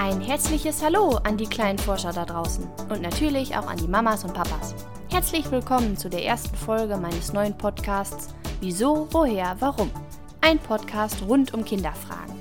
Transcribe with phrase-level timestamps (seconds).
[0.00, 4.22] Ein herzliches Hallo an die kleinen Forscher da draußen und natürlich auch an die Mamas
[4.22, 4.72] und Papas.
[5.10, 9.90] Herzlich willkommen zu der ersten Folge meines neuen Podcasts Wieso, woher, warum?
[10.40, 12.32] Ein Podcast rund um Kinderfragen.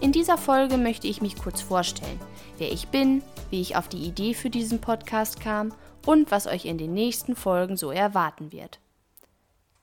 [0.00, 2.18] In dieser Folge möchte ich mich kurz vorstellen,
[2.58, 5.72] wer ich bin, wie ich auf die Idee für diesen Podcast kam
[6.06, 8.80] und was euch in den nächsten Folgen so erwarten wird.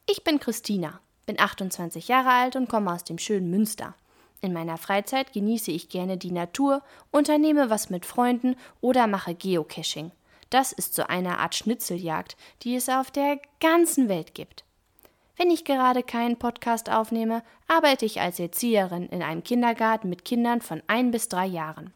[0.09, 3.95] Ich bin Christina, bin 28 Jahre alt und komme aus dem schönen Münster.
[4.41, 10.11] In meiner Freizeit genieße ich gerne die Natur, unternehme was mit Freunden oder mache Geocaching.
[10.49, 14.63] Das ist so eine Art Schnitzeljagd, die es auf der ganzen Welt gibt.
[15.35, 20.61] Wenn ich gerade keinen Podcast aufnehme, arbeite ich als Erzieherin in einem Kindergarten mit Kindern
[20.61, 21.93] von ein bis drei Jahren.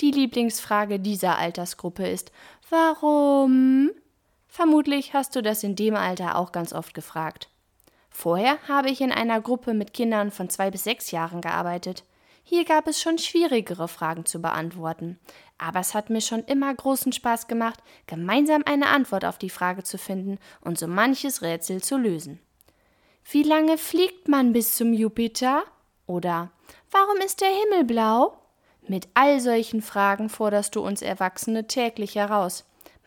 [0.00, 2.30] Die Lieblingsfrage dieser Altersgruppe ist
[2.68, 3.90] Warum?
[4.46, 7.48] Vermutlich hast du das in dem Alter auch ganz oft gefragt.
[8.18, 12.02] Vorher habe ich in einer Gruppe mit Kindern von zwei bis sechs Jahren gearbeitet.
[12.44, 15.18] Hier gab es schon schwierigere Fragen zu beantworten.
[15.58, 19.82] Aber es hat mir schon immer großen Spaß gemacht, gemeinsam eine Antwort auf die Frage
[19.82, 22.40] zu finden und so manches Rätsel zu lösen.
[23.30, 25.64] Wie lange fliegt man bis zum Jupiter?
[26.06, 26.50] Oder
[26.90, 28.38] warum ist der Himmel blau?
[28.88, 32.64] Mit all solchen Fragen forderst du uns Erwachsene täglich heraus.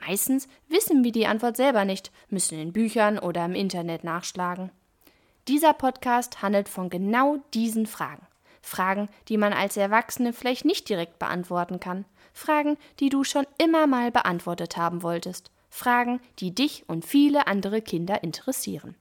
[0.07, 4.69] Meistens wissen wir die Antwort selber nicht, müssen in Büchern oder im Internet nachschlagen.
[5.49, 8.27] Dieser Podcast handelt von genau diesen Fragen.
[8.61, 12.05] Fragen, die man als Erwachsene vielleicht nicht direkt beantworten kann.
[12.33, 15.49] Fragen, die du schon immer mal beantwortet haben wolltest.
[15.71, 18.93] Fragen, die dich und viele andere Kinder interessieren.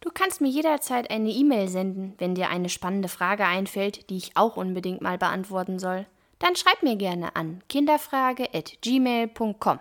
[0.00, 4.36] Du kannst mir jederzeit eine E-Mail senden, wenn dir eine spannende Frage einfällt, die ich
[4.36, 6.06] auch unbedingt mal beantworten soll.
[6.40, 9.78] Dann schreib mir gerne an kinderfrage@gmail.com.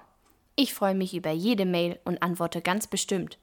[0.55, 3.39] Ich freue mich über jede Mail und antworte ganz bestimmt.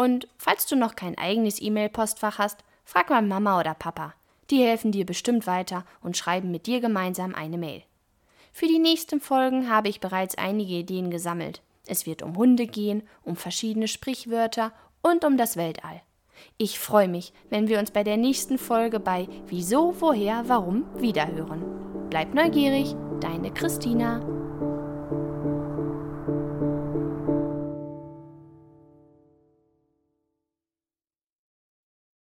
[0.00, 4.14] Und falls du noch kein eigenes E-Mail-Postfach hast, frag mal Mama oder Papa.
[4.48, 7.82] Die helfen dir bestimmt weiter und schreiben mit dir gemeinsam eine Mail.
[8.50, 11.60] Für die nächsten Folgen habe ich bereits einige Ideen gesammelt.
[11.86, 14.72] Es wird um Hunde gehen, um verschiedene Sprichwörter
[15.02, 16.00] und um das Weltall.
[16.56, 22.08] Ich freue mich, wenn wir uns bei der nächsten Folge bei Wieso, Woher, Warum wiederhören.
[22.08, 24.39] Bleib neugierig, deine Christina.